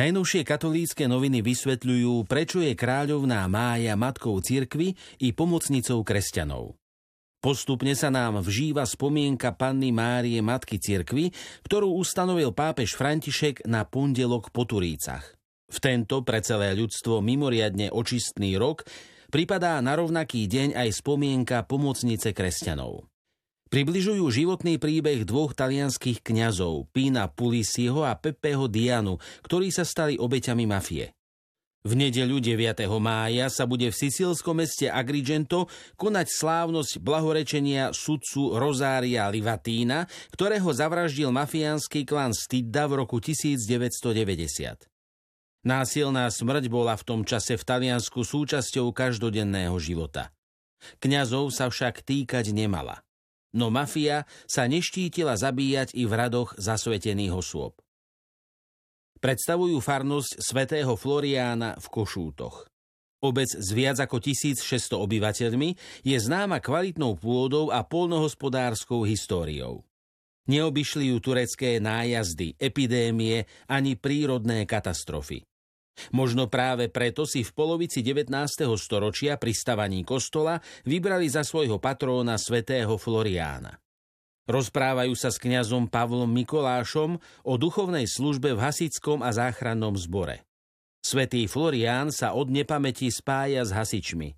Najnovšie 0.00 0.48
katolícke 0.48 1.04
noviny 1.04 1.44
vysvetľujú, 1.44 2.24
prečo 2.24 2.64
je 2.64 2.72
kráľovná 2.72 3.44
Mája 3.52 3.92
matkou 4.00 4.32
cirkvy 4.40 4.96
i 5.20 5.28
pomocnicou 5.36 6.00
kresťanov. 6.00 6.72
Postupne 7.44 7.92
sa 7.92 8.08
nám 8.08 8.40
vžíva 8.40 8.88
spomienka 8.88 9.52
panny 9.52 9.92
Márie 9.92 10.40
Matky 10.40 10.80
cirkvy, 10.80 11.36
ktorú 11.68 12.00
ustanovil 12.00 12.56
pápež 12.56 12.96
František 12.96 13.68
na 13.68 13.84
pondelok 13.84 14.48
po 14.48 14.64
Turícach. 14.64 15.36
V 15.68 15.76
tento 15.84 16.24
pre 16.24 16.40
celé 16.40 16.72
ľudstvo 16.72 17.20
mimoriadne 17.20 17.92
očistný 17.92 18.56
rok 18.56 18.88
pripadá 19.28 19.84
na 19.84 20.00
rovnaký 20.00 20.48
deň 20.48 20.80
aj 20.80 20.96
spomienka 20.96 21.68
pomocnice 21.68 22.32
kresťanov. 22.32 23.04
Približujú 23.70 24.26
životný 24.34 24.82
príbeh 24.82 25.22
dvoch 25.22 25.54
talianských 25.54 26.26
kňazov, 26.26 26.90
Pína 26.90 27.30
Pulisiho 27.30 28.02
a 28.02 28.18
Pepeho 28.18 28.66
Dianu, 28.66 29.22
ktorí 29.46 29.70
sa 29.70 29.86
stali 29.86 30.18
obeťami 30.18 30.66
mafie. 30.66 31.14
V 31.86 31.94
nedeľu 31.94 32.42
9. 32.42 32.82
mája 32.98 33.46
sa 33.46 33.70
bude 33.70 33.88
v 33.88 33.94
sicílskom 33.94 34.58
meste 34.58 34.90
Agrigento 34.90 35.70
konať 35.94 36.26
slávnosť 36.28 36.98
blahorečenia 36.98 37.94
sudcu 37.94 38.58
Rozária 38.58 39.30
Livatína, 39.30 40.10
ktorého 40.34 40.66
zavraždil 40.74 41.30
mafiánsky 41.30 42.02
klan 42.02 42.34
Stidda 42.34 42.90
v 42.90 43.06
roku 43.06 43.22
1990. 43.22 44.90
Násilná 45.62 46.26
smrť 46.26 46.66
bola 46.66 46.98
v 46.98 47.06
tom 47.06 47.20
čase 47.22 47.54
v 47.54 47.62
Taliansku 47.62 48.26
súčasťou 48.26 48.90
každodenného 48.90 49.78
života. 49.78 50.34
Kňazov 50.98 51.54
sa 51.54 51.70
však 51.70 52.02
týkať 52.02 52.50
nemala. 52.50 53.06
No 53.50 53.68
mafia 53.68 54.28
sa 54.46 54.70
neštítila 54.70 55.34
zabíjať 55.34 55.94
i 55.98 56.06
v 56.06 56.12
radoch 56.14 56.54
zasvetených 56.54 57.34
osôb 57.34 57.74
predstavujú 59.20 59.78
farnosť 59.78 60.40
svätého 60.40 60.96
Floriána 60.96 61.76
v 61.76 61.86
Košútoch. 61.92 62.66
Obec 63.20 63.52
s 63.52 63.68
viac 63.76 64.00
ako 64.00 64.16
1600 64.16 64.96
obyvateľmi 64.96 65.76
je 66.00 66.16
známa 66.16 66.56
kvalitnou 66.56 67.20
pôdou 67.20 67.68
a 67.68 67.84
polnohospodárskou 67.84 69.04
históriou. 69.04 69.84
Neobyšli 70.48 71.12
ju 71.12 71.20
turecké 71.20 71.76
nájazdy, 71.84 72.56
epidémie 72.56 73.44
ani 73.68 73.92
prírodné 73.94 74.64
katastrofy. 74.64 75.44
Možno 76.10 76.48
práve 76.48 76.88
preto 76.88 77.28
si 77.28 77.44
v 77.44 77.52
polovici 77.52 78.00
19. 78.00 78.32
storočia 78.80 79.36
pri 79.36 79.52
stavaní 79.52 80.02
kostola 80.02 80.58
vybrali 80.88 81.28
za 81.28 81.44
svojho 81.44 81.76
patróna 81.76 82.40
svätého 82.40 82.96
Floriána. 82.96 83.76
Rozprávajú 84.50 85.14
sa 85.14 85.30
s 85.30 85.38
kňazom 85.38 85.86
Pavlom 85.86 86.26
Mikolášom 86.26 87.22
o 87.46 87.54
duchovnej 87.54 88.10
službe 88.10 88.58
v 88.58 88.62
hasickom 88.66 89.22
a 89.22 89.30
záchrannom 89.30 89.94
zbore. 89.94 90.42
Svetý 91.00 91.46
Florián 91.46 92.10
sa 92.12 92.36
od 92.36 92.50
nepamäti 92.50 93.08
spája 93.08 93.62
s 93.64 93.72
hasičmi. 93.72 94.36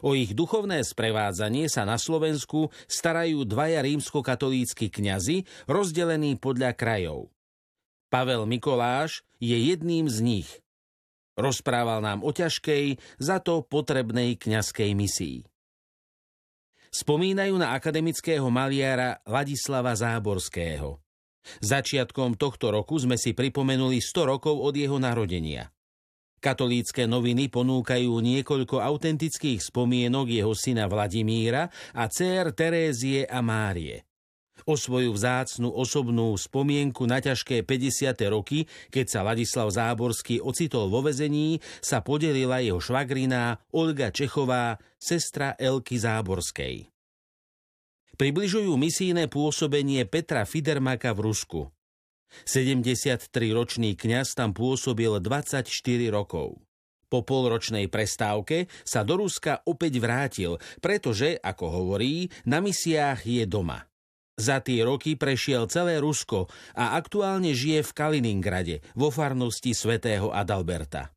O 0.00 0.16
ich 0.16 0.32
duchovné 0.32 0.80
sprevádzanie 0.80 1.68
sa 1.68 1.84
na 1.84 2.00
Slovensku 2.00 2.72
starajú 2.88 3.44
dvaja 3.44 3.84
rímskokatolícky 3.84 4.88
kňazi, 4.88 5.44
rozdelení 5.68 6.40
podľa 6.40 6.72
krajov. 6.72 7.28
Pavel 8.08 8.48
Mikoláš 8.48 9.26
je 9.42 9.58
jedným 9.58 10.08
z 10.08 10.18
nich. 10.24 10.48
Rozprával 11.34 12.00
nám 12.02 12.22
o 12.22 12.30
ťažkej, 12.30 13.18
za 13.18 13.42
to 13.42 13.66
potrebnej 13.66 14.38
kňazskej 14.38 14.90
misii 14.94 15.38
spomínajú 16.94 17.58
na 17.58 17.74
akademického 17.74 18.46
maliara 18.54 19.18
Ladislava 19.26 19.90
Záborského. 19.98 21.02
Začiatkom 21.60 22.38
tohto 22.38 22.70
roku 22.70 22.96
sme 22.96 23.18
si 23.18 23.34
pripomenuli 23.34 23.98
100 23.98 24.30
rokov 24.30 24.54
od 24.54 24.72
jeho 24.78 24.96
narodenia. 25.02 25.68
Katolícke 26.38 27.08
noviny 27.08 27.50
ponúkajú 27.50 28.08
niekoľko 28.20 28.80
autentických 28.80 29.60
spomienok 29.60 30.28
jeho 30.28 30.52
syna 30.54 30.86
Vladimíra 30.86 31.68
a 31.96 32.04
dcer 32.06 32.52
Terézie 32.52 33.26
a 33.26 33.40
Márie. 33.40 34.13
O 34.64 34.78
svoju 34.78 35.10
vzácnu 35.10 35.66
osobnú 35.68 36.38
spomienku 36.38 37.04
na 37.10 37.18
ťažké 37.18 37.66
50. 37.66 38.14
roky, 38.30 38.70
keď 38.88 39.06
sa 39.10 39.20
Ladislav 39.26 39.68
Záborský 39.74 40.38
ocitol 40.38 40.88
vo 40.88 41.02
vezení, 41.02 41.58
sa 41.82 42.00
podelila 42.00 42.62
jeho 42.62 42.78
švagriná 42.78 43.58
Olga 43.74 44.14
Čechová, 44.14 44.78
sestra 44.96 45.58
Elky 45.58 45.98
Záborskej. 46.00 46.88
Približujú 48.14 48.78
misijné 48.78 49.26
pôsobenie 49.26 50.06
Petra 50.06 50.46
Fidermaka 50.46 51.10
v 51.12 51.20
Rusku. 51.28 51.60
73-ročný 52.46 53.98
kňaz 53.98 54.38
tam 54.38 54.54
pôsobil 54.54 55.18
24 55.18 55.66
rokov. 56.14 56.62
Po 57.10 57.22
polročnej 57.22 57.86
prestávke 57.86 58.66
sa 58.82 59.06
do 59.06 59.22
Ruska 59.22 59.62
opäť 59.70 60.02
vrátil, 60.02 60.58
pretože, 60.82 61.38
ako 61.38 61.64
hovorí, 61.70 62.26
na 62.42 62.58
misiách 62.58 63.22
je 63.22 63.44
doma. 63.46 63.86
Za 64.34 64.58
tie 64.58 64.82
roky 64.82 65.14
prešiel 65.14 65.70
celé 65.70 66.02
Rusko 66.02 66.50
a 66.74 66.98
aktuálne 66.98 67.54
žije 67.54 67.86
v 67.86 67.90
Kaliningrade, 67.94 68.76
vo 68.98 69.14
farnosti 69.14 69.70
svätého 69.70 70.34
Adalberta. 70.34 71.14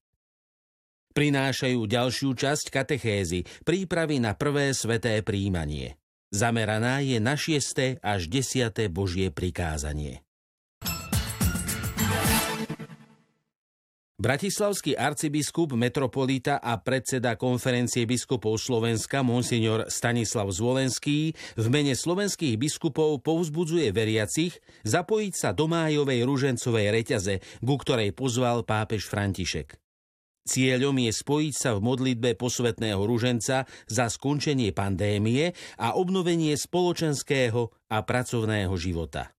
Prinášajú 1.17 1.81
ďalšiu 1.89 2.29
časť 2.37 2.69
katechézy, 2.69 3.41
prípravy 3.65 4.21
na 4.21 4.37
prvé 4.37 4.69
sveté 4.77 5.25
príjmanie. 5.25 5.97
Zameraná 6.29 7.01
je 7.01 7.17
na 7.17 7.33
šiesté 7.33 7.97
až 8.05 8.29
desiate 8.29 8.85
Božie 8.85 9.33
prikázanie. 9.33 10.26
Bratislavský 14.17 14.97
arcibiskup, 14.97 15.77
metropolita 15.77 16.57
a 16.57 16.81
predseda 16.81 17.37
konferencie 17.37 18.09
biskupov 18.09 18.57
Slovenska 18.57 19.21
monsignor 19.21 19.85
Stanislav 19.93 20.49
Zvolenský 20.49 21.37
v 21.53 21.65
mene 21.69 21.93
slovenských 21.93 22.57
biskupov 22.57 23.21
povzbudzuje 23.21 23.93
veriacich 23.93 24.57
zapojiť 24.89 25.33
sa 25.37 25.53
do 25.53 25.69
májovej 25.69 26.25
ružencovej 26.25 26.97
reťaze, 26.97 27.61
ku 27.61 27.77
ktorej 27.77 28.09
pozval 28.17 28.65
pápež 28.65 29.05
František. 29.05 29.77
Cieľom 30.49 30.97
je 30.97 31.13
spojiť 31.13 31.53
sa 31.53 31.77
v 31.77 31.85
modlitbe 31.85 32.33
posvetného 32.41 32.97
ruženca 32.97 33.69
za 33.69 34.05
skončenie 34.09 34.73
pandémie 34.73 35.53
a 35.77 35.93
obnovenie 35.93 36.57
spoločenského 36.57 37.69
a 37.93 37.97
pracovného 38.01 38.73
života. 38.81 39.36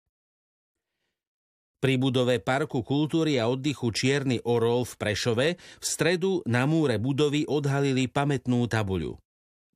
Pri 1.78 1.94
budove 1.94 2.42
Parku 2.42 2.82
kultúry 2.82 3.38
a 3.38 3.46
oddychu 3.46 3.94
Čierny 3.94 4.42
Orol 4.42 4.82
v 4.82 4.94
Prešove 4.98 5.48
v 5.54 5.84
stredu 5.86 6.42
na 6.42 6.66
múre 6.66 6.98
budovy 6.98 7.46
odhalili 7.46 8.10
pamätnú 8.10 8.66
tabuľu. 8.66 9.14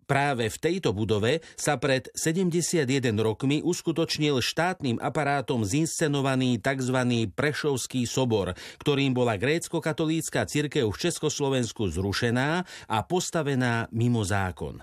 Práve 0.03 0.51
v 0.51 0.59
tejto 0.59 0.91
budove 0.91 1.47
sa 1.55 1.79
pred 1.79 2.11
71 2.13 2.85
rokmi 3.23 3.63
uskutočnil 3.63 4.43
štátnym 4.43 4.99
aparátom 4.99 5.63
zinscenovaný 5.63 6.59
tzv. 6.59 7.31
Prešovský 7.33 8.03
sobor, 8.11 8.59
ktorým 8.83 9.15
bola 9.15 9.39
grécko-katolícka 9.39 10.43
cirkev 10.51 10.91
v 10.91 11.01
Československu 11.07 11.87
zrušená 11.87 12.67
a 12.91 12.99
postavená 13.07 13.87
mimo 13.95 14.27
zákon. 14.27 14.83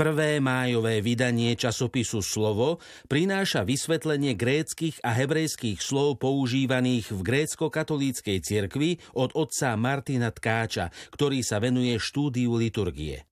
Prvé 0.00 0.40
májové 0.40 1.04
vydanie 1.04 1.52
časopisu 1.52 2.24
Slovo 2.24 2.80
prináša 3.04 3.68
vysvetlenie 3.68 4.32
gréckých 4.32 4.96
a 5.04 5.12
hebrejských 5.12 5.76
slov 5.76 6.24
používaných 6.24 7.12
v 7.12 7.20
grécko-katolíckej 7.20 8.40
cirkvi 8.40 8.96
od 9.12 9.36
otca 9.36 9.76
Martina 9.76 10.32
Tkáča, 10.32 10.88
ktorý 11.12 11.44
sa 11.44 11.60
venuje 11.60 12.00
štúdiu 12.00 12.56
liturgie. 12.56 13.28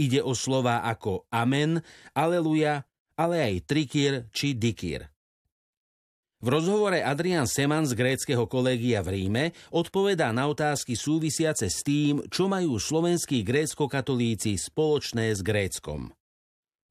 Ide 0.00 0.24
o 0.24 0.32
slova 0.32 0.88
ako 0.88 1.28
amen, 1.28 1.84
aleluja, 2.16 2.88
ale 3.20 3.36
aj 3.52 3.68
trikír 3.68 4.24
či 4.32 4.56
dikír. 4.56 5.15
V 6.36 6.52
rozhovore 6.52 7.00
Adrian 7.00 7.48
Seman 7.48 7.88
z 7.88 7.96
gréckého 7.96 8.44
kolégia 8.44 9.00
v 9.00 9.16
Ríme 9.16 9.44
odpovedá 9.72 10.36
na 10.36 10.52
otázky 10.52 10.92
súvisiace 10.92 11.72
s 11.72 11.80
tým, 11.80 12.28
čo 12.28 12.44
majú 12.44 12.76
slovenskí 12.76 13.40
grécko-katolíci 13.40 14.60
spoločné 14.60 15.32
s 15.32 15.40
Gréckom. 15.40 16.12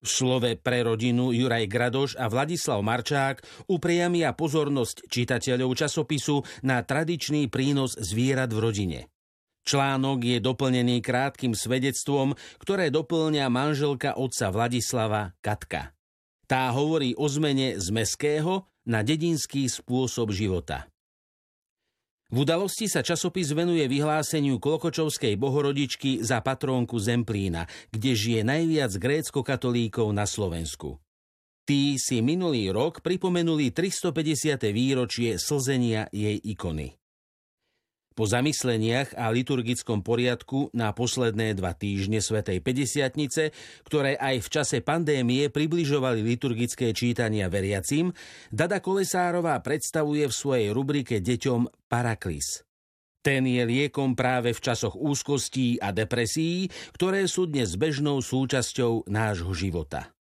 V 0.02 0.08
slove 0.10 0.58
pre 0.58 0.82
rodinu 0.82 1.30
Juraj 1.30 1.66
Gradoš 1.70 2.18
a 2.18 2.26
Vladislav 2.26 2.82
Marčák 2.82 3.46
upriamia 3.70 4.34
pozornosť 4.34 5.06
čitateľov 5.14 5.78
časopisu 5.78 6.42
na 6.66 6.82
tradičný 6.82 7.46
prínos 7.46 7.94
zvierat 8.02 8.50
v 8.50 8.60
rodine. 8.66 9.00
Článok 9.66 10.26
je 10.26 10.38
doplnený 10.42 11.06
krátkým 11.06 11.54
svedectvom, 11.54 12.34
ktoré 12.58 12.90
doplňa 12.90 13.46
manželka 13.50 14.18
otca 14.18 14.50
Vladislava 14.50 15.38
Katka. 15.42 15.94
Tá 16.46 16.70
hovorí 16.74 17.18
o 17.18 17.26
zmene 17.26 17.78
z 17.78 17.90
meského 17.90 18.70
na 18.86 19.02
dedinský 19.02 19.68
spôsob 19.70 20.32
života. 20.32 20.90
V 22.34 22.42
udalosti 22.42 22.90
sa 22.90 23.06
časopis 23.06 23.54
venuje 23.54 23.86
vyhláseniu 23.86 24.58
Klokočovskej 24.58 25.38
bohorodičky 25.38 26.26
za 26.26 26.42
patrónku 26.42 26.98
Zemplína, 26.98 27.70
kde 27.94 28.18
žije 28.18 28.42
najviac 28.42 28.98
grécko-katolíkov 28.98 30.10
na 30.10 30.26
Slovensku. 30.26 30.98
Tí 31.70 31.98
si 32.02 32.26
minulý 32.26 32.74
rok 32.74 33.06
pripomenuli 33.06 33.70
350. 33.74 34.58
výročie 34.74 35.38
slzenia 35.38 36.10
jej 36.10 36.38
ikony. 36.42 36.98
Po 38.16 38.24
zamysleniach 38.24 39.12
a 39.20 39.28
liturgickom 39.28 40.00
poriadku 40.00 40.72
na 40.72 40.96
posledné 40.96 41.52
dva 41.60 41.76
týždne 41.76 42.24
Svetej 42.24 42.64
50 42.64 43.52
ktoré 43.84 44.16
aj 44.16 44.40
v 44.40 44.48
čase 44.48 44.80
pandémie 44.80 45.52
približovali 45.52 46.24
liturgické 46.24 46.96
čítania 46.96 47.52
veriacim, 47.52 48.16
Dada 48.48 48.80
Kolesárová 48.80 49.60
predstavuje 49.60 50.32
v 50.32 50.34
svojej 50.34 50.72
rubrike 50.72 51.20
deťom 51.20 51.92
Paraklis. 51.92 52.64
Ten 53.20 53.44
je 53.52 53.68
liekom 53.68 54.16
práve 54.16 54.56
v 54.56 54.64
časoch 54.64 54.96
úzkostí 54.96 55.76
a 55.84 55.92
depresí, 55.92 56.72
ktoré 56.96 57.28
sú 57.28 57.52
dnes 57.52 57.76
bežnou 57.76 58.24
súčasťou 58.24 59.12
nášho 59.12 59.52
života. 59.52 60.15